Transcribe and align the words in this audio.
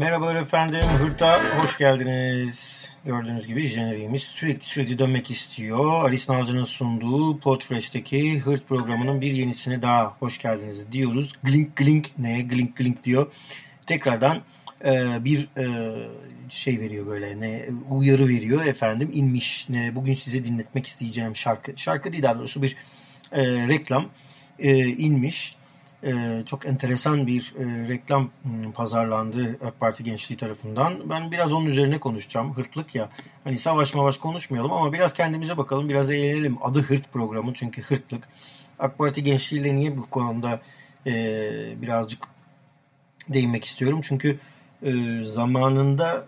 Merhabalar 0.00 0.36
efendim, 0.36 0.84
Hırt'a 0.98 1.60
hoş 1.62 1.78
geldiniz. 1.78 2.90
Gördüğünüz 3.04 3.46
gibi 3.46 3.68
jeneriğimiz 3.68 4.22
sürekli 4.22 4.64
sürekli 4.64 4.98
dönmek 4.98 5.30
istiyor. 5.30 6.04
Alice 6.04 6.32
Nalcı'nın 6.32 6.64
sunduğu 6.64 7.38
Podfresh'teki 7.38 8.40
Hırt 8.40 8.68
programının 8.68 9.20
bir 9.20 9.32
yenisine 9.32 9.82
daha 9.82 10.04
hoş 10.04 10.38
geldiniz 10.38 10.92
diyoruz. 10.92 11.32
Glink 11.42 11.76
glink 11.76 12.18
neye 12.18 12.42
glink 12.42 12.76
glink 12.76 13.04
diyor. 13.04 13.32
Tekrardan 13.86 14.42
e, 14.84 15.24
bir 15.24 15.48
e, 15.58 15.66
şey 16.48 16.80
veriyor 16.80 17.06
böyle 17.06 17.40
ne 17.40 17.68
uyarı 17.90 18.28
veriyor 18.28 18.64
efendim 18.64 19.10
inmiş 19.12 19.68
ne 19.68 19.94
bugün 19.94 20.14
size 20.14 20.44
dinletmek 20.44 20.86
isteyeceğim 20.86 21.36
şarkı 21.36 21.72
şarkı 21.76 22.12
değil 22.12 22.22
daha 22.22 22.38
doğrusu 22.38 22.62
bir 22.62 22.76
e, 23.32 23.42
reklam 23.68 24.08
e, 24.58 24.86
inmiş 24.86 25.56
e, 26.04 26.42
çok 26.46 26.66
enteresan 26.66 27.26
bir 27.26 27.54
e, 27.58 27.88
reklam 27.88 28.30
hmm, 28.42 28.72
pazarlandı 28.72 29.58
AK 29.64 29.80
Parti 29.80 30.04
gençliği 30.04 30.38
tarafından. 30.38 31.10
Ben 31.10 31.32
biraz 31.32 31.52
onun 31.52 31.66
üzerine 31.66 32.00
konuşacağım. 32.00 32.56
Hırtlık 32.56 32.94
ya. 32.94 33.08
Hani 33.44 33.58
savaş 33.58 33.94
mavaş 33.94 34.18
konuşmayalım 34.18 34.72
ama 34.72 34.92
biraz 34.92 35.14
kendimize 35.14 35.56
bakalım. 35.56 35.88
Biraz 35.88 36.10
eğlenelim. 36.10 36.58
Adı 36.62 36.82
Hırt 36.82 37.12
programı 37.12 37.54
çünkü 37.54 37.82
hırtlık. 37.82 38.28
AK 38.78 38.98
Parti 38.98 39.22
gençliğiyle 39.22 39.76
niye 39.76 39.96
bu 39.96 40.06
konuda 40.06 40.60
e, 41.06 41.12
birazcık 41.82 42.28
değinmek 43.28 43.64
istiyorum. 43.64 44.00
Çünkü 44.02 44.38
zamanında 45.22 46.26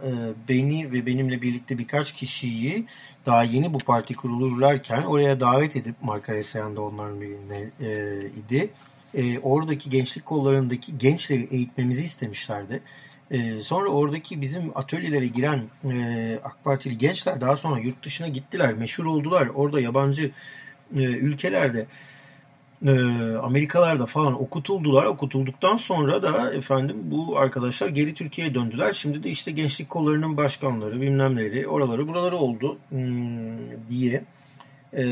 beni 0.49 0.93
ve 0.93 1.07
benimle 1.07 1.43
birlikte 1.43 1.79
birkaç 1.79 2.13
kişiyi 2.13 2.87
daha 3.27 3.45
yeni 3.45 3.75
bu 3.75 3.79
parti 3.79 4.15
kurulurlarken 4.15 5.03
oraya 5.03 5.41
davet 5.41 5.77
edip 5.77 5.95
Marka 6.03 6.35
Resayan 6.35 6.77
da 6.77 6.83
onların 6.83 7.21
birinde 7.21 7.71
e, 7.81 8.21
idi 8.27 8.71
e, 9.15 9.39
oradaki 9.39 9.91
gençlik 9.91 10.27
kollarındaki 10.27 10.99
gençleri 10.99 11.49
eğitmemizi 11.51 12.05
istemişlerdi. 12.05 12.83
E, 13.31 13.61
sonra 13.61 13.89
oradaki 13.89 14.41
bizim 14.41 14.73
atölyelere 14.75 15.27
giren 15.27 15.63
e, 15.85 16.39
AK 16.45 16.65
Partili 16.65 16.99
gençler 16.99 17.41
daha 17.41 17.57
sonra 17.57 17.81
yurt 17.81 18.05
dışına 18.05 18.29
gittiler, 18.29 18.75
meşhur 18.75 19.05
oldular. 19.05 19.47
Orada 19.47 19.81
yabancı 19.81 20.31
e, 20.97 21.01
ülkelerde 21.01 21.87
e, 22.87 22.91
Amerikalarda 23.43 24.07
falan 24.07 24.43
okutuldular. 24.43 25.05
Okutulduktan 25.05 25.77
sonra 25.77 26.23
da 26.23 26.55
efendim 26.55 26.97
bu 27.03 27.39
arkadaşlar 27.39 27.89
geri 27.89 28.15
Türkiye'ye 28.15 28.55
döndüler. 28.55 28.93
Şimdi 28.93 29.23
de 29.23 29.31
işte 29.31 29.51
gençlik 29.51 29.91
kollarının 29.91 30.37
başkanları 30.37 31.01
bilmem 31.01 31.37
neleri 31.37 31.69
oraları 31.69 32.09
buraları 32.09 32.37
oldu 32.37 32.79
hmm, 32.89 33.89
diye 33.89 34.25
e, 34.95 35.03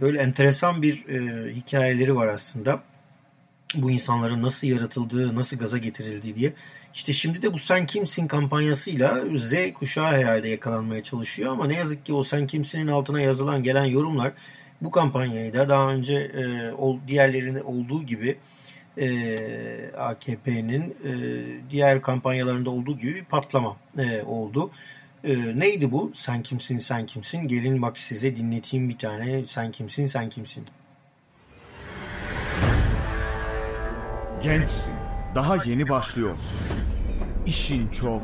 böyle 0.00 0.18
enteresan 0.18 0.82
bir 0.82 1.08
e, 1.08 1.50
hikayeleri 1.54 2.16
var 2.16 2.28
aslında 2.28 2.82
bu 3.74 3.90
insanların 3.90 4.42
nasıl 4.42 4.66
yaratıldığı, 4.66 5.34
nasıl 5.34 5.56
gaza 5.56 5.78
getirildiği 5.78 6.34
diye. 6.34 6.52
İşte 6.94 7.12
şimdi 7.12 7.42
de 7.42 7.52
bu 7.52 7.58
Sen 7.58 7.86
Kimsin 7.86 8.26
kampanyasıyla 8.26 9.24
Z 9.36 9.54
kuşağı 9.74 10.12
herhalde 10.12 10.48
yakalanmaya 10.48 11.02
çalışıyor 11.02 11.52
ama 11.52 11.66
ne 11.66 11.74
yazık 11.76 12.06
ki 12.06 12.12
o 12.12 12.22
Sen 12.22 12.46
Kimsin'in 12.46 12.86
altına 12.86 13.20
yazılan 13.20 13.62
gelen 13.62 13.84
yorumlar 13.84 14.32
bu 14.80 14.90
kampanyayı 14.90 15.52
da 15.52 15.68
daha 15.68 15.92
önce 15.92 16.14
e, 16.14 16.72
diğerlerinde 17.08 17.62
olduğu 17.62 18.02
gibi 18.02 18.36
e, 18.98 19.90
AKP'nin 19.98 20.96
e, 21.04 21.12
diğer 21.70 22.02
kampanyalarında 22.02 22.70
olduğu 22.70 22.98
gibi 22.98 23.14
bir 23.14 23.24
patlama 23.24 23.76
e, 23.98 24.22
oldu. 24.22 24.70
E, 25.24 25.58
neydi 25.58 25.92
bu? 25.92 26.10
Sen 26.14 26.42
kimsin, 26.42 26.78
sen 26.78 27.06
kimsin? 27.06 27.48
Gelin 27.48 27.82
bak 27.82 27.98
size 27.98 28.36
dinleteyim 28.36 28.88
bir 28.88 28.98
tane. 28.98 29.46
Sen 29.46 29.72
kimsin, 29.72 30.06
sen 30.06 30.28
kimsin? 30.28 30.64
Gençsin, 34.42 34.98
daha 35.34 35.64
yeni 35.64 35.88
başlıyorsun. 35.88 36.40
İşin 37.46 37.88
çok, 37.88 38.22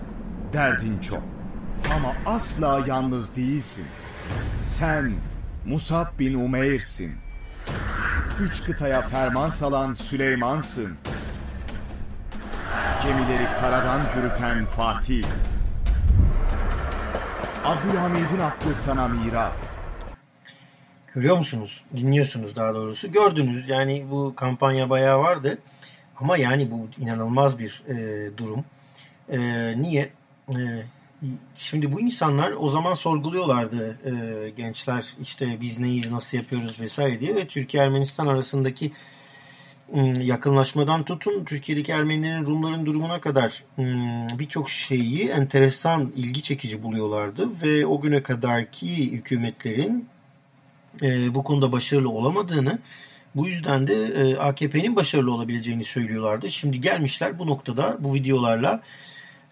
derdin 0.53 0.99
çok. 0.99 1.23
Ama 1.97 2.37
asla 2.37 2.83
yalnız 2.87 3.37
değilsin. 3.37 3.87
Sen 4.65 5.13
Musab 5.67 6.19
bin 6.19 6.35
Umeyr'sin. 6.35 7.15
Üç 8.41 8.65
kıtaya 8.65 9.01
ferman 9.01 9.51
salan 9.51 9.95
Süleyman'sın. 9.95 10.97
Gemileri 13.03 13.47
karadan 13.61 14.01
yürüten 14.17 14.67
Fatih. 14.67 15.25
Abdülhamid'in 17.65 18.41
aklı 18.41 18.75
sana 18.75 19.09
miras. 19.09 19.77
Görüyor 21.15 21.37
musunuz? 21.37 21.85
Dinliyorsunuz 21.97 22.57
daha 22.57 22.75
doğrusu. 22.75 23.13
Gördünüz 23.13 23.69
yani 23.69 24.07
bu 24.11 24.33
kampanya 24.37 24.91
bayağı 24.91 25.19
vardı. 25.19 25.59
Ama 26.21 26.37
yani 26.37 26.71
bu 26.71 26.89
inanılmaz 26.99 27.59
bir 27.59 27.83
e, 27.89 28.31
durum. 28.37 28.65
E, 29.33 29.39
niye? 29.77 30.11
E, 30.49 30.55
şimdi 31.55 31.93
bu 31.93 32.01
insanlar 32.01 32.53
o 32.59 32.69
zaman 32.69 32.95
sorguluyorlardı 32.95 33.99
e, 34.05 34.51
gençler 34.51 35.07
işte 35.23 35.59
biz 35.61 35.79
neyiz, 35.79 36.13
nasıl 36.13 36.37
yapıyoruz 36.39 36.81
vesaire 36.81 37.21
diye 37.21 37.35
ve 37.35 37.47
Türkiye-Ermenistan 37.47 38.27
arasındaki 38.27 38.93
yakınlaşmadan 40.21 41.05
tutun 41.05 41.45
Türkiye'deki 41.45 41.93
Ermenilerin 41.93 42.47
Rumların 42.47 42.87
durumuna 42.87 43.21
kadar 43.21 43.65
birçok 44.39 44.71
şeyi 44.71 45.29
enteresan, 45.29 46.13
ilgi 46.17 46.43
çekici 46.43 46.83
buluyorlardı 46.83 47.63
ve 47.63 47.87
o 47.87 48.01
güne 48.01 48.23
kadarki 48.23 49.13
hükümetlerin 49.13 50.09
bu 51.35 51.45
konuda 51.45 51.73
başarılı 51.73 52.11
olamadığını 52.11 52.79
bu 53.37 53.49
yüzden 53.49 53.87
de 53.87 53.95
e, 53.95 54.37
AKP'nin 54.37 54.97
başarılı 54.97 55.35
olabileceğini 55.35 55.85
söylüyorlardı. 55.85 56.51
Şimdi 56.51 56.81
gelmişler 56.81 57.39
bu 57.39 57.47
noktada 57.47 57.97
bu 58.01 58.15
videolarla 58.15 58.83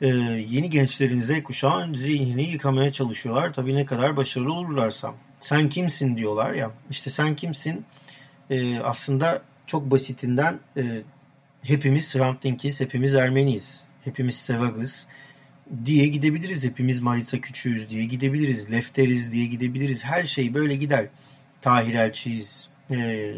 e, 0.01 0.07
yeni 0.49 0.71
gençlerin 0.71 1.21
Z 1.21 1.43
kuşağın 1.43 1.95
zihnini 1.95 2.51
yıkamaya 2.51 2.93
çalışıyorlar. 2.93 3.53
Tabii 3.53 3.75
ne 3.75 3.87
kadar 3.87 4.17
başarılı 4.17 4.53
olurlarsa. 4.53 5.15
Sen 5.41 5.69
kimsin 5.69 6.17
diyorlar 6.17 6.53
ya. 6.53 6.71
İşte 6.91 7.11
sen 7.11 7.37
kimsin 7.37 7.85
e, 8.51 8.79
aslında 8.79 9.43
çok 9.67 9.91
basitinden 9.91 10.61
hepimiz 11.63 12.15
Hrant 12.15 12.45
hepimiz 12.81 13.15
Ermeniyiz, 13.15 13.85
hepimiz 14.05 14.37
Sevagız 14.37 15.07
diye 15.85 16.07
gidebiliriz. 16.07 16.65
Hepimiz 16.65 17.01
Maritza 17.01 17.41
Küçüğüz 17.41 17.91
diye 17.91 18.05
gidebiliriz. 18.05 18.73
Lefteriz 18.73 19.33
diye 19.33 19.47
gidebiliriz. 19.47 20.05
Her 20.05 20.25
şey 20.25 20.55
böyle 20.55 20.77
gider. 20.77 21.07
Tahir 21.63 21.95
Elçiyiz, 21.95 22.69
e, 22.91 23.35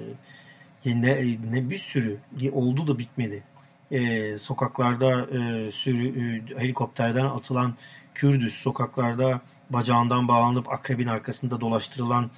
ne, 0.86 1.36
ne 1.52 1.70
bir 1.70 1.78
sürü 1.78 2.18
oldu 2.52 2.86
da 2.86 2.98
bitmedi. 2.98 3.42
E, 3.90 4.38
sokaklarda 4.38 5.20
e, 5.20 5.70
sürü, 5.70 6.08
e, 6.08 6.60
helikopterden 6.60 7.24
atılan 7.24 7.74
Kürdüz, 8.14 8.54
sokaklarda 8.54 9.40
bacağından 9.70 10.28
bağlanıp 10.28 10.72
akrebin 10.72 11.06
arkasında 11.06 11.60
dolaştırılan 11.60 12.30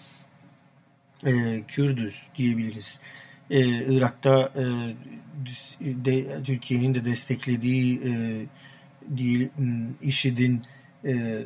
e, 1.27 1.63
Kürdüz 1.69 2.29
diyebiliriz. 2.37 3.01
E, 3.51 3.61
Irak'ta 3.97 4.53
e, 4.57 4.65
de, 5.81 6.43
Türkiye'nin 6.43 6.95
de 6.95 7.05
desteklediği 7.05 8.01
e, 8.05 8.11
değil, 9.03 9.49
IŞİD'in 10.03 10.63
e, 11.05 11.43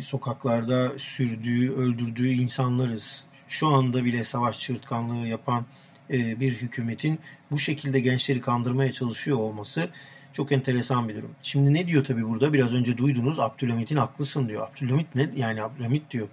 sokaklarda 0.00 0.98
sürdüğü, 0.98 1.72
öldürdüğü 1.72 2.28
insanlarız 2.28 3.24
şu 3.50 3.66
anda 3.66 4.04
bile 4.04 4.24
savaş 4.24 4.60
çığırtkanlığı 4.60 5.28
yapan 5.28 5.64
e, 6.10 6.40
bir 6.40 6.52
hükümetin 6.52 7.18
bu 7.50 7.58
şekilde 7.58 8.00
gençleri 8.00 8.40
kandırmaya 8.40 8.92
çalışıyor 8.92 9.36
olması 9.36 9.88
çok 10.32 10.52
enteresan 10.52 11.08
bir 11.08 11.16
durum. 11.16 11.30
Şimdi 11.42 11.74
ne 11.74 11.86
diyor 11.86 12.04
tabii 12.04 12.28
burada? 12.28 12.52
Biraz 12.52 12.74
önce 12.74 12.98
duydunuz 12.98 13.40
Abdülhamit'in 13.40 13.96
haklısın 13.96 14.48
diyor. 14.48 14.68
Abdülhamit 14.68 15.14
ne? 15.14 15.30
Yani 15.36 15.62
Abdülhamit 15.62 16.10
diyor. 16.10 16.28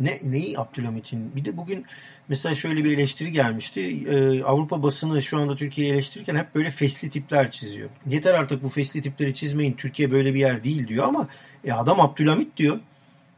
Ne, 0.00 0.20
neyi 0.24 0.58
Abdülhamit'in? 0.58 1.36
Bir 1.36 1.44
de 1.44 1.56
bugün 1.56 1.84
mesela 2.28 2.54
şöyle 2.54 2.84
bir 2.84 2.92
eleştiri 2.92 3.32
gelmişti. 3.32 3.80
Ee, 3.80 4.42
Avrupa 4.42 4.82
basını 4.82 5.22
şu 5.22 5.38
anda 5.38 5.56
Türkiye'yi 5.56 5.92
eleştirirken 5.92 6.36
hep 6.36 6.54
böyle 6.54 6.70
fesli 6.70 7.10
tipler 7.10 7.50
çiziyor. 7.50 7.90
Yeter 8.06 8.34
artık 8.34 8.62
bu 8.62 8.68
fesli 8.68 9.02
tipleri 9.02 9.34
çizmeyin. 9.34 9.72
Türkiye 9.72 10.10
böyle 10.10 10.34
bir 10.34 10.40
yer 10.40 10.64
değil 10.64 10.88
diyor 10.88 11.08
ama 11.08 11.28
e, 11.64 11.72
adam 11.72 12.00
Abdülhamit 12.00 12.56
diyor. 12.56 12.80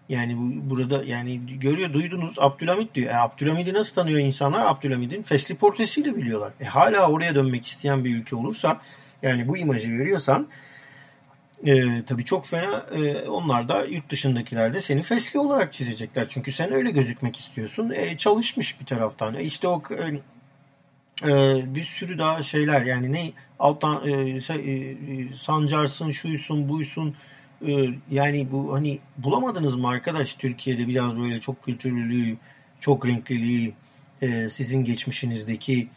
Yani 0.08 0.36
bu, 0.36 0.70
burada 0.70 1.04
yani 1.04 1.40
görüyor 1.60 1.92
duydunuz 1.92 2.34
Abdülhamit 2.38 2.94
diyor. 2.94 3.10
E, 3.10 3.16
Abdülhamid'i 3.16 3.72
nasıl 3.72 3.94
tanıyor 3.94 4.18
insanlar? 4.18 4.66
Abdülhamid'in 4.66 5.22
fesli 5.22 5.54
portresiyle 5.54 6.16
biliyorlar. 6.16 6.52
E, 6.60 6.64
hala 6.64 7.10
oraya 7.10 7.34
dönmek 7.34 7.66
isteyen 7.66 8.04
bir 8.04 8.16
ülke 8.16 8.36
olursa 8.36 8.80
yani 9.22 9.48
bu 9.48 9.56
imajı 9.56 9.98
veriyorsan 9.98 10.48
e, 11.66 12.04
tabii 12.04 12.24
çok 12.24 12.46
fena 12.46 12.86
e, 12.92 13.28
onlar 13.28 13.68
da 13.68 13.84
yurt 13.84 14.10
dışındakiler 14.10 14.72
de 14.72 14.80
seni 14.80 15.02
fesli 15.02 15.38
olarak 15.38 15.72
çizecekler. 15.72 16.28
Çünkü 16.28 16.52
sen 16.52 16.72
öyle 16.72 16.90
gözükmek 16.90 17.36
istiyorsun. 17.36 17.90
E, 17.90 18.16
çalışmış 18.16 18.80
bir 18.80 18.86
taraftan. 18.86 19.34
E, 19.34 19.44
işte 19.44 19.68
o 19.68 19.82
e, 19.90 20.04
e 21.30 21.74
bir 21.74 21.82
sürü 21.82 22.18
daha 22.18 22.42
şeyler 22.42 22.82
yani 22.82 23.12
ne 23.12 23.32
alttan 23.58 24.08
e, 24.08 24.10
e, 24.10 25.32
sancarsın, 25.34 26.10
şuysun, 26.10 26.68
buysun, 26.68 27.14
yani 28.10 28.52
bu 28.52 28.74
hani 28.74 28.98
bulamadınız 29.18 29.76
mı 29.76 29.88
arkadaş 29.88 30.34
Türkiye'de 30.34 30.88
biraz 30.88 31.18
böyle 31.18 31.40
çok 31.40 31.62
kültürlülüğü, 31.62 32.36
çok 32.80 33.06
renkliliği, 33.06 33.74
e, 34.22 34.48
sizin 34.48 34.84
geçmişinizdeki 34.84 35.88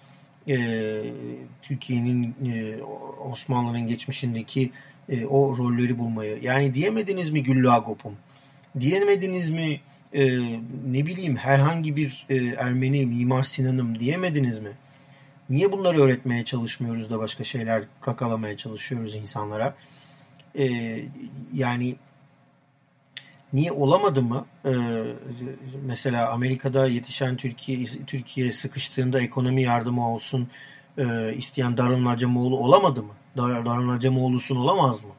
e, 0.48 0.58
Türkiye'nin 1.62 2.36
e, 2.46 2.84
Osmanlı'nın 3.32 3.88
geçmişindeki 3.88 4.72
o 5.30 5.58
rolleri 5.58 6.00
bulmayı. 6.00 6.40
Yani 6.42 6.74
diyemediniz 6.74 7.30
mi 7.30 7.44
Güllü 7.44 7.72
Agop'um? 7.72 8.14
Diyemediniz 8.80 9.50
mi 9.50 9.82
ne 10.88 11.06
bileyim 11.06 11.36
herhangi 11.36 11.96
bir 11.96 12.26
Ermeni 12.58 13.06
Mimar 13.06 13.44
Sinan'ım 13.44 14.00
diyemediniz 14.00 14.60
mi? 14.60 14.72
Niye 15.50 15.72
bunları 15.72 16.02
öğretmeye 16.02 16.46
çalışmıyoruz 16.46 17.10
da 17.10 17.20
başka 17.20 17.44
şeyler 17.44 17.84
kakalamaya 18.02 18.58
çalışıyoruz 18.58 19.16
insanlara? 19.16 19.76
E, 20.58 20.66
yani 21.54 21.96
niye 23.54 23.72
olamadı 23.72 24.22
mı? 24.22 24.46
E, 24.66 24.72
mesela 25.86 26.32
Amerika'da 26.32 26.88
yetişen 26.88 27.38
Türkiye 27.38 27.86
Türkiye 28.08 28.52
sıkıştığında 28.52 29.22
ekonomi 29.22 29.62
yardımı 29.62 30.14
olsun 30.14 30.48
e, 30.98 31.34
isteyen 31.34 31.78
Darun 31.78 32.06
Acemoğlu 32.06 32.58
olamadı 32.58 33.04
mı? 33.04 33.14
Dar, 33.38 33.66
Darun 33.66 33.90
Acemoğlu'sun 33.90 34.56
olamaz 34.56 35.04
mı? 35.04 35.12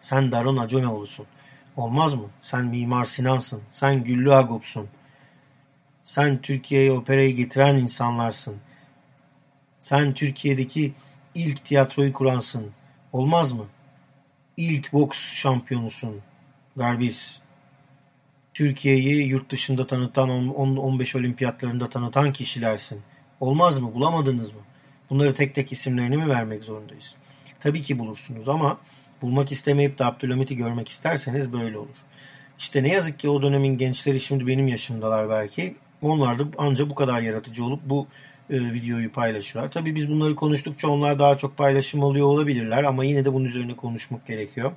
Sen 0.00 0.32
Darun 0.32 0.56
Acemoğlu'sun. 0.56 1.26
Olmaz 1.76 2.14
mı? 2.14 2.26
Sen 2.40 2.64
Mimar 2.64 3.04
Sinan'sın. 3.04 3.62
Sen 3.70 4.04
Güllü 4.04 4.34
Agop'sun. 4.34 4.88
Sen 6.04 6.42
Türkiye'ye 6.42 6.92
operayı 6.92 7.36
getiren 7.36 7.76
insanlarsın. 7.76 8.56
Sen 9.80 10.14
Türkiye'deki 10.14 10.92
ilk 11.34 11.64
tiyatroyu 11.64 12.12
kuransın. 12.12 12.70
Olmaz 13.12 13.52
mı? 13.52 13.64
İlk 14.56 14.92
boks 14.92 15.34
şampiyonusun. 15.34 16.20
Garbis. 16.76 17.38
Türkiye'yi 18.54 19.26
yurt 19.26 19.50
dışında 19.50 19.86
tanıtan 19.86 20.28
10-15 20.28 21.18
olimpiyatlarında 21.18 21.90
tanıtan 21.90 22.32
kişilersin. 22.32 23.02
Olmaz 23.40 23.78
mı? 23.78 23.94
Bulamadınız 23.94 24.52
mı? 24.52 24.60
Bunları 25.10 25.34
tek 25.34 25.54
tek 25.54 25.72
isimlerini 25.72 26.16
mi 26.16 26.28
vermek 26.28 26.64
zorundayız? 26.64 27.14
Tabii 27.60 27.82
ki 27.82 27.98
bulursunuz 27.98 28.48
ama 28.48 28.78
bulmak 29.22 29.52
istemeyip 29.52 29.98
de 29.98 30.04
Abdülhamit'i 30.04 30.56
görmek 30.56 30.88
isterseniz 30.88 31.52
böyle 31.52 31.78
olur. 31.78 31.96
İşte 32.58 32.82
ne 32.82 32.88
yazık 32.88 33.18
ki 33.18 33.28
o 33.28 33.42
dönemin 33.42 33.78
gençleri 33.78 34.20
şimdi 34.20 34.46
benim 34.46 34.68
yaşımdalar 34.68 35.28
belki. 35.28 35.76
Onlar 36.02 36.38
da 36.38 36.44
ancak 36.58 36.90
bu 36.90 36.94
kadar 36.94 37.20
yaratıcı 37.20 37.64
olup 37.64 37.80
bu 37.84 38.06
e, 38.50 38.60
videoyu 38.60 39.12
paylaşıyorlar. 39.12 39.72
Tabii 39.72 39.94
biz 39.94 40.10
bunları 40.10 40.34
konuştukça 40.36 40.88
onlar 40.88 41.18
daha 41.18 41.38
çok 41.38 41.56
paylaşım 41.56 42.02
oluyor 42.02 42.26
olabilirler 42.26 42.84
ama 42.84 43.04
yine 43.04 43.24
de 43.24 43.32
bunun 43.32 43.44
üzerine 43.44 43.76
konuşmak 43.76 44.26
gerekiyor. 44.26 44.72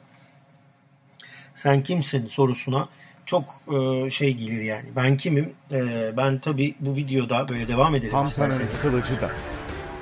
Sen 1.56 1.84
kimsin 1.84 2.28
sorusuna 2.28 2.90
çok 3.26 3.62
e, 3.74 4.10
şey 4.10 4.34
gelir 4.34 4.62
yani. 4.62 4.86
Ben 4.96 5.18
kimim? 5.18 5.54
E, 5.72 6.12
ben 6.18 6.40
tabii 6.40 6.76
bu 6.80 6.96
videoda 6.96 7.50
böyle 7.50 7.68
devam 7.68 7.96
edelim. 7.96 8.14
Hamza'nın 8.14 8.62
kılıcı 8.82 9.22
da. 9.22 9.30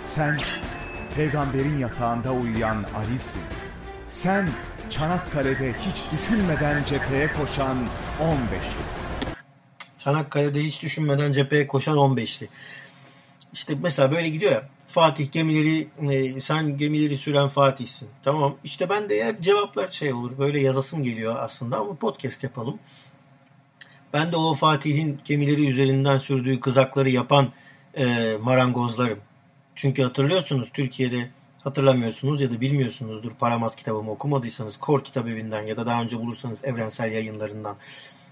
Sen 0.06 0.40
peygamberin 1.16 1.78
yatağında 1.80 2.34
uyuyan 2.34 2.86
Ali'sin. 2.96 3.44
Sen 4.10 4.48
Çanakkale'de 4.90 5.74
hiç 5.74 6.12
düşünmeden 6.12 6.84
cepheye 6.84 7.28
koşan 7.28 7.78
15'lisin. 8.20 9.08
Çanakkale'de 9.98 10.60
hiç 10.60 10.84
düşünmeden 10.84 11.32
cepheye 11.32 11.68
koşan 11.68 11.98
15'li. 11.98 12.50
İşte 13.56 13.76
mesela 13.82 14.12
böyle 14.12 14.30
gidiyor 14.30 14.52
ya. 14.52 14.70
Fatih 14.88 15.32
gemileri 15.32 15.88
e, 16.12 16.42
sen 16.42 16.78
gemileri 16.78 17.18
süren 17.18 17.48
Fatih'sin. 17.48 18.10
Tamam. 18.24 18.56
İşte 18.64 18.90
ben 18.90 19.10
de 19.10 19.26
hep 19.26 19.42
cevaplar 19.42 19.88
şey 19.88 20.14
olur. 20.14 20.38
Böyle 20.38 20.60
yazasım 20.60 21.04
geliyor 21.04 21.36
aslında 21.40 21.78
ama 21.78 21.96
podcast 21.96 22.44
yapalım. 22.44 22.80
Ben 24.14 24.32
de 24.32 24.38
o 24.38 24.54
Fatih'in 24.54 25.20
gemileri 25.26 25.68
üzerinden 25.68 26.18
sürdüğü 26.18 26.60
kızakları 26.60 27.10
yapan 27.10 27.52
e, 27.94 28.38
marangozlarım. 28.42 29.20
Çünkü 29.76 30.04
hatırlıyorsunuz 30.04 30.72
Türkiye'de 30.74 31.30
hatırlamıyorsunuz 31.64 32.42
ya 32.42 32.52
da 32.52 32.62
bilmiyorsunuzdur 32.62 33.32
Paramaz 33.32 33.76
kitabımı 33.76 34.12
okumadıysanız 34.12 34.78
Kor 34.78 35.04
Kitap 35.04 35.28
Evi'nden 35.28 35.62
ya 35.62 35.78
da 35.78 35.86
daha 35.86 36.02
önce 36.02 36.20
bulursanız 36.20 36.66
Evrensel 36.66 37.12
Yayınlarından 37.12 37.76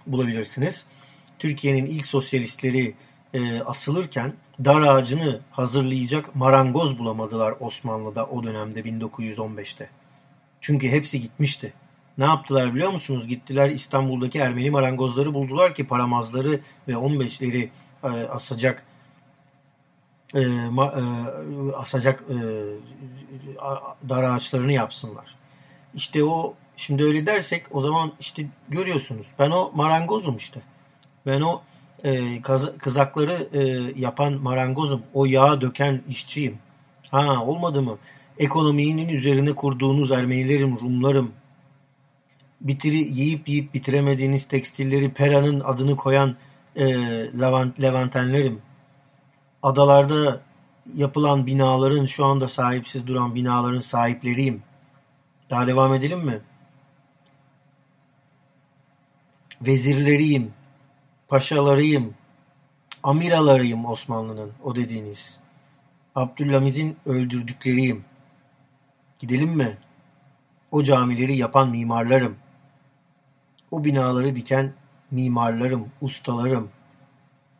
bulabilirsiniz. 0.07 0.85
Türkiye'nin 1.39 1.85
ilk 1.85 2.07
sosyalistleri 2.07 2.95
e, 3.33 3.61
asılırken 3.61 4.33
dar 4.65 4.81
ağacını 4.81 5.39
hazırlayacak 5.51 6.35
marangoz 6.35 6.99
bulamadılar 6.99 7.55
Osmanlı'da 7.59 8.25
o 8.25 8.43
dönemde 8.43 8.79
1915'te. 8.79 9.89
Çünkü 10.61 10.89
hepsi 10.89 11.21
gitmişti. 11.21 11.73
Ne 12.17 12.25
yaptılar 12.25 12.75
biliyor 12.75 12.91
musunuz? 12.91 13.27
Gittiler 13.27 13.69
İstanbul'daki 13.69 14.39
Ermeni 14.39 14.69
marangozları 14.71 15.33
buldular 15.33 15.75
ki 15.75 15.87
paramazları 15.87 16.59
ve 16.87 16.91
15'leri 16.91 17.69
e, 18.03 18.07
asacak 18.07 18.85
e, 20.35 20.45
ma, 20.45 20.85
e, 20.85 21.03
asacak 21.75 22.23
e, 22.29 22.35
dar 24.09 24.23
ağaçlarını 24.23 24.71
yapsınlar. 24.71 25.35
İşte 25.95 26.23
o 26.23 26.53
şimdi 26.77 27.03
öyle 27.03 27.25
dersek 27.25 27.65
o 27.71 27.81
zaman 27.81 28.13
işte 28.19 28.45
görüyorsunuz 28.69 29.27
ben 29.39 29.51
o 29.51 29.71
marangozum 29.75 30.37
işte. 30.37 30.61
Ben 31.25 31.41
o 31.41 31.61
e, 32.03 32.41
kızakları 32.77 33.47
e, 33.53 33.61
yapan 34.01 34.33
marangozum. 34.33 35.01
O 35.13 35.25
yağı 35.25 35.61
döken 35.61 36.01
işçiyim. 36.09 36.57
Ha 37.11 37.45
olmadı 37.45 37.81
mı? 37.81 37.97
Ekonominin 38.39 39.09
üzerine 39.09 39.53
kurduğunuz 39.53 40.11
Ermenilerim, 40.11 40.79
Rumlarım, 40.81 41.31
bitiri, 42.61 42.95
yiyip 42.95 43.49
yiyip 43.49 43.73
bitiremediğiniz 43.73 44.45
tekstilleri 44.47 45.13
Pera'nın 45.13 45.59
adını 45.59 45.97
koyan 45.97 46.35
e, 46.75 46.85
Levant, 47.39 47.81
Levantenlerim, 47.81 48.61
adalarda 49.63 50.41
yapılan 50.95 51.45
binaların 51.45 52.05
şu 52.05 52.25
anda 52.25 52.47
sahipsiz 52.47 53.07
duran 53.07 53.35
binaların 53.35 53.79
sahipleriyim. 53.79 54.63
Daha 55.49 55.67
devam 55.67 55.93
edelim 55.93 56.19
mi? 56.19 56.39
Vezirleriyim, 59.61 60.53
paşalarıyım, 61.33 62.13
amiralarıyım 63.03 63.85
Osmanlı'nın 63.85 64.51
o 64.63 64.75
dediğiniz. 64.75 65.39
Abdülhamid'in 66.15 66.97
öldürdükleriyim. 67.05 68.05
Gidelim 69.19 69.49
mi? 69.49 69.77
O 70.71 70.83
camileri 70.83 71.35
yapan 71.35 71.69
mimarlarım. 71.69 72.35
O 73.71 73.83
binaları 73.83 74.35
diken 74.35 74.73
mimarlarım, 75.11 75.89
ustalarım, 76.01 76.69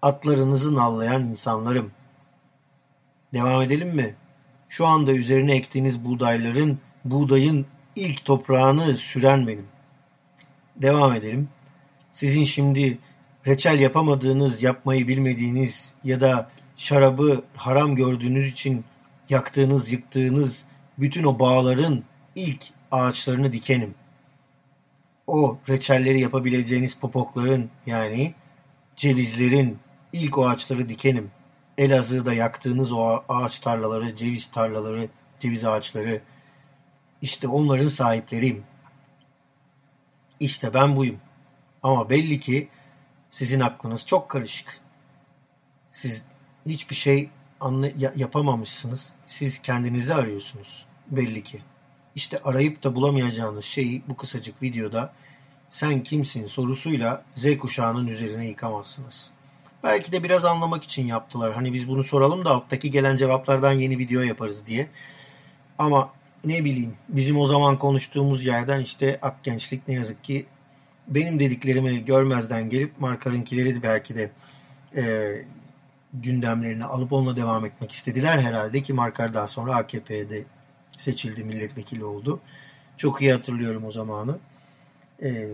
atlarınızı 0.01 0.75
nallayan 0.75 1.24
insanlarım. 1.24 1.92
Devam 3.34 3.62
edelim 3.62 3.96
mi? 3.96 4.15
Şu 4.70 4.88
anda 4.88 5.12
üzerine 5.12 5.56
ektiğiniz 5.56 6.06
buğdayların, 6.06 6.80
buğdayın 7.06 7.65
ilk 7.96 8.25
toprağını 8.25 8.98
süren 8.98 9.48
benim. 9.48 9.68
Devam 10.75 11.13
edelim. 11.13 11.50
Sizin 12.12 12.44
şimdi 12.44 13.00
reçel 13.47 13.79
yapamadığınız, 13.79 14.63
yapmayı 14.63 15.07
bilmediğiniz 15.07 15.93
ya 16.03 16.21
da 16.21 16.50
şarabı 16.77 17.43
haram 17.55 17.95
gördüğünüz 17.95 18.51
için 18.51 18.85
yaktığınız, 19.29 19.91
yıktığınız 19.91 20.65
bütün 20.97 21.23
o 21.23 21.39
bağların 21.39 22.03
ilk 22.35 22.63
ağaçlarını 22.91 23.53
dikenim. 23.53 23.95
O 25.27 25.57
reçelleri 25.69 26.19
yapabileceğiniz 26.19 26.95
popokların 27.00 27.69
yani 27.85 28.33
cevizlerin 28.95 29.77
ilk 30.13 30.38
o 30.38 30.47
ağaçları 30.47 30.89
dikenim. 30.89 31.31
Elazığ'da 31.77 32.33
yaktığınız 32.33 32.91
o 32.91 33.23
ağaç 33.29 33.59
tarlaları, 33.59 34.15
ceviz 34.15 34.47
tarlaları, 34.51 35.09
ceviz 35.39 35.65
ağaçları 35.65 36.21
işte 37.21 37.47
onların 37.47 37.88
sahipleriyim. 37.88 38.63
İşte 40.39 40.73
ben 40.73 40.95
buyum. 40.95 41.17
Ama 41.83 42.09
belli 42.09 42.39
ki 42.39 42.69
sizin 43.34 43.60
aklınız 43.60 44.06
çok 44.06 44.30
karışık. 44.30 44.80
Siz 45.92 46.24
hiçbir 46.66 46.96
şey 46.96 47.30
anla 47.60 47.90
yapamamışsınız. 48.16 49.13
Siz 49.25 49.62
kendinizi 49.62 50.13
arıyorsunuz 50.13 50.86
belli 51.08 51.44
ki. 51.44 51.62
İşte 52.16 52.42
arayıp 52.44 52.84
da 52.84 52.96
bulamayacağınız 52.96 53.66
şeyi 53.66 54.04
bu 54.08 54.18
kısacık 54.18 54.62
videoda 54.62 55.13
sen 55.70 56.04
kimsin 56.04 56.46
sorusuyla 56.46 57.24
Z 57.36 57.58
kuşağının 57.58 58.08
üzerine 58.08 58.48
yıkamazsınız. 58.48 59.32
Belki 59.84 60.12
de 60.12 60.24
biraz 60.24 60.46
anlamak 60.46 60.84
için 60.84 61.08
yaptılar. 61.08 61.54
Hani 61.54 61.74
biz 61.74 61.88
bunu 61.88 62.04
soralım 62.04 62.46
da 62.46 62.50
alttaki 62.50 62.92
gelen 62.92 63.16
cevaplardan 63.16 63.72
yeni 63.72 63.98
video 63.98 64.22
yaparız 64.22 64.66
diye. 64.68 64.90
Ama 65.78 66.13
ne 66.46 66.66
bileyim 66.66 66.96
bizim 67.10 67.40
o 67.40 67.48
zaman 67.48 67.78
konuştuğumuz 67.78 68.46
yerden 68.46 68.80
işte 68.80 69.20
ak 69.22 69.44
gençlik 69.44 69.88
ne 69.88 69.94
yazık 69.94 70.24
ki 70.24 70.46
benim 71.07 71.39
dediklerimi 71.39 72.05
görmezden 72.05 72.69
gelip 72.69 73.00
Markar'ınkileri 73.00 73.75
de 73.75 73.83
belki 73.83 74.15
de 74.15 74.31
e, 74.95 75.33
gündemlerini 76.13 76.86
alıp 76.86 77.13
onunla 77.13 77.36
devam 77.36 77.65
etmek 77.65 77.91
istediler 77.91 78.38
herhalde 78.38 78.81
ki 78.81 78.93
Markar 78.93 79.33
daha 79.33 79.48
sonra 79.48 79.75
AKP'de 79.75 80.43
seçildi, 80.98 81.43
milletvekili 81.43 82.05
oldu. 82.05 82.39
Çok 82.98 83.22
iyi 83.22 83.33
hatırlıyorum 83.33 83.86
o 83.86 83.91
zamanı. 83.91 84.38
E, 85.24 85.50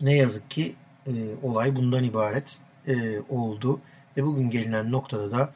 ne 0.00 0.16
yazık 0.16 0.50
ki 0.50 0.74
e, 1.06 1.12
olay 1.42 1.76
bundan 1.76 2.04
ibaret 2.04 2.58
e, 2.86 3.20
oldu 3.28 3.80
ve 4.16 4.24
bugün 4.24 4.50
gelinen 4.50 4.92
noktada 4.92 5.30
da 5.30 5.52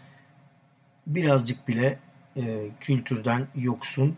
birazcık 1.06 1.68
bile 1.68 1.98
e, 2.36 2.68
kültürden 2.80 3.46
yoksun 3.54 4.16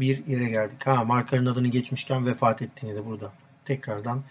bir 0.00 0.26
yere 0.26 0.48
geldik. 0.48 0.86
Ha 0.86 1.04
markanın 1.04 1.46
adını 1.46 1.68
geçmişken 1.68 2.26
vefat 2.26 2.62
ettiğini 2.62 2.94
de 2.94 3.06
burada 3.06 3.32
tekrardan 3.64 4.22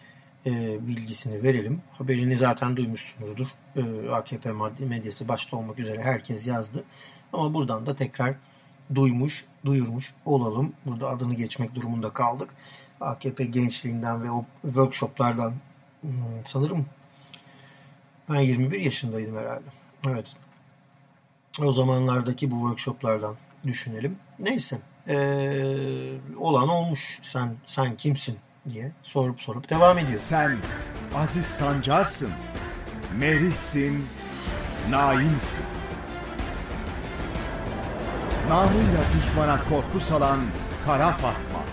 e, 0.45 0.87
bilgisini 0.87 1.43
verelim. 1.43 1.81
Haberini 1.91 2.37
zaten 2.37 2.77
duymuşsunuzdur. 2.77 3.47
E, 3.75 4.09
AKP 4.09 4.51
medyası 4.79 5.27
başta 5.27 5.57
olmak 5.57 5.79
üzere 5.79 6.01
herkes 6.01 6.47
yazdı. 6.47 6.83
Ama 7.33 7.53
buradan 7.53 7.85
da 7.85 7.95
tekrar 7.95 8.35
duymuş, 8.95 9.45
duyurmuş 9.65 10.13
olalım. 10.25 10.73
Burada 10.85 11.09
adını 11.09 11.33
geçmek 11.33 11.75
durumunda 11.75 12.13
kaldık. 12.13 12.49
AKP 13.01 13.45
gençliğinden 13.45 14.23
ve 14.23 14.31
o 14.31 14.45
workshoplardan 14.61 15.53
hmm, 16.01 16.11
sanırım 16.45 16.85
ben 18.29 18.39
21 18.39 18.79
yaşındaydım 18.79 19.37
herhalde. 19.37 19.69
Evet. 20.07 20.35
O 21.63 21.71
zamanlardaki 21.71 22.51
bu 22.51 22.55
workshoplardan 22.55 23.35
düşünelim. 23.63 24.17
Neyse. 24.39 24.79
Ee, 25.07 26.17
olan 26.39 26.69
olmuş. 26.69 27.19
Sen 27.21 27.55
sen 27.65 27.97
kimsin 27.97 28.37
diye 28.69 28.91
sorup 29.03 29.41
sorup 29.41 29.69
devam 29.69 29.97
ediyor. 29.97 30.19
Sen 30.19 30.57
Aziz 31.15 31.45
Sancar'sın. 31.45 32.33
Merihsin. 33.17 34.05
Nainsin. 34.89 35.65
Namıyla 38.49 39.01
düşmana 39.17 39.59
korku 39.69 39.99
salan 39.99 40.39
Kara 40.85 41.11
Fatma. 41.11 41.63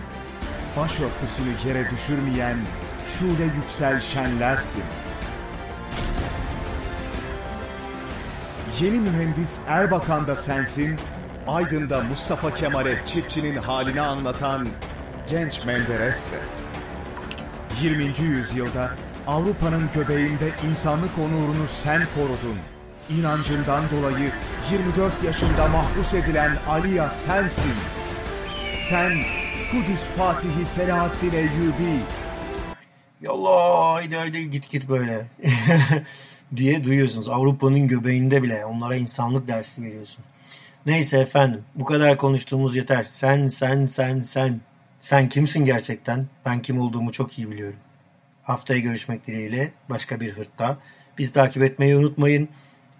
Başörtüsünü 0.77 1.69
yere 1.69 1.91
düşürmeyen 1.91 2.57
şule 3.19 3.45
yüksel 3.45 4.01
şenlersin. 4.01 4.85
Yeni 8.81 9.01
mühendis 9.01 9.65
Erbakan 9.69 10.27
da 10.27 10.37
sensin, 10.37 11.01
Aydın'da 11.47 12.01
Mustafa 12.01 12.55
Kemal'e 12.55 13.07
çiftçinin 13.07 13.57
halini 13.57 14.01
anlatan 14.01 14.69
genç 15.31 15.67
Menderes 15.67 16.33
de. 16.33 16.56
20. 17.83 18.05
yüzyılda 18.23 18.91
Avrupa'nın 19.27 19.91
göbeğinde 19.95 20.51
insanlık 20.71 21.19
onurunu 21.19 21.67
sen 21.83 22.03
korudun. 22.15 22.59
İnancından 23.11 23.85
dolayı 23.91 24.31
24 24.73 25.25
yaşında 25.25 25.69
mahpus 25.69 26.15
edilen 26.15 26.53
Aliya 26.69 27.11
sensin. 27.11 27.75
Sen 28.89 29.13
Kudüs 29.71 30.01
Fatihi 30.17 30.67
Selahaddin 30.67 31.33
Eyyubi. 31.33 32.01
Yallah 33.21 33.95
haydi 33.95 34.17
haydi 34.17 34.51
git 34.51 34.71
git 34.71 34.89
böyle 34.89 35.27
diye 36.57 36.85
duyuyorsunuz. 36.85 37.29
Avrupa'nın 37.29 37.89
göbeğinde 37.89 38.43
bile 38.43 38.65
onlara 38.65 38.97
insanlık 38.97 39.49
dersi 39.49 39.83
veriyorsun. 39.83 40.25
Neyse 40.87 41.19
efendim 41.19 41.65
bu 41.75 41.85
kadar 41.85 42.17
konuştuğumuz 42.17 42.77
yeter. 42.77 43.05
Sen 43.05 43.49
sen 43.49 43.87
sen 43.87 44.23
sen. 44.23 44.61
Sen 45.07 45.29
kimsin 45.29 45.65
gerçekten? 45.65 46.27
Ben 46.47 46.63
kim 46.63 46.81
olduğumu 46.81 47.13
çok 47.13 47.39
iyi 47.39 47.51
biliyorum. 47.51 47.79
Haftaya 48.43 48.81
görüşmek 48.81 49.27
dileğiyle 49.27 49.73
başka 49.91 50.21
bir 50.21 50.33
hırtta. 50.33 50.77
Bizi 51.19 51.33
takip 51.33 51.63
etmeyi 51.63 51.97
unutmayın. 51.97 52.49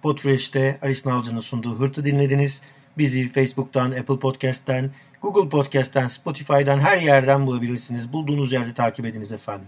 Podfresh'te 0.03 0.79
Aris 0.83 1.07
Nalcı'nın 1.07 1.41
sunduğu 1.41 1.81
hırtı 1.81 2.05
dinlediniz. 2.05 2.63
Bizi 2.99 3.29
Facebook'tan, 3.29 3.91
Apple 3.91 4.19
Podcast'ten, 4.19 4.91
Google 5.23 5.49
Podcast'ten, 5.49 6.07
Spotify'dan 6.07 6.79
her 6.79 6.99
yerden 6.99 7.47
bulabilirsiniz. 7.47 8.13
Bulduğunuz 8.13 8.53
yerde 8.53 8.75
takip 8.75 9.05
ediniz 9.05 9.33
efendim. 9.33 9.67